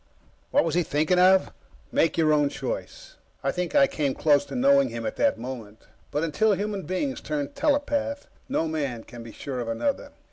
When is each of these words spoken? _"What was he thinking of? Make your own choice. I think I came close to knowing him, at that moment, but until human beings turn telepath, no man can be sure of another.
_"What 0.49 0.63
was 0.63 0.73
he 0.73 0.81
thinking 0.81 1.19
of? 1.19 1.51
Make 1.91 2.17
your 2.17 2.33
own 2.33 2.49
choice. 2.49 3.17
I 3.43 3.51
think 3.51 3.75
I 3.75 3.85
came 3.85 4.15
close 4.15 4.45
to 4.45 4.55
knowing 4.55 4.89
him, 4.89 5.05
at 5.05 5.15
that 5.17 5.37
moment, 5.37 5.83
but 6.09 6.23
until 6.23 6.53
human 6.53 6.87
beings 6.87 7.21
turn 7.21 7.49
telepath, 7.49 8.25
no 8.49 8.67
man 8.67 9.03
can 9.03 9.21
be 9.21 9.31
sure 9.31 9.59
of 9.59 9.67
another. 9.67 10.09